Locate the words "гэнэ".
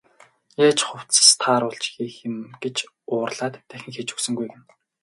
4.49-4.65